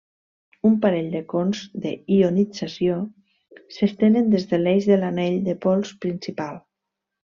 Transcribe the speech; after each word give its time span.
Un 0.69 0.77
parell 0.85 1.11
de 1.15 1.21
cons 1.33 1.61
de 1.83 1.91
ionització 2.17 2.97
s'estenen 3.77 4.35
des 4.35 4.51
de 4.55 4.65
l'eix 4.65 4.93
de 4.93 5.01
l'anell 5.05 5.41
de 5.51 5.61
pols 5.69 5.97
principal. 6.07 6.63